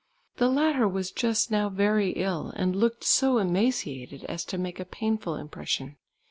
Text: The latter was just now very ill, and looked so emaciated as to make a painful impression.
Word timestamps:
The 0.37 0.49
latter 0.49 0.87
was 0.87 1.11
just 1.11 1.51
now 1.51 1.69
very 1.69 2.13
ill, 2.13 2.51
and 2.55 2.75
looked 2.75 3.03
so 3.03 3.37
emaciated 3.37 4.23
as 4.23 4.43
to 4.45 4.57
make 4.57 4.79
a 4.79 4.83
painful 4.85 5.35
impression. 5.35 5.95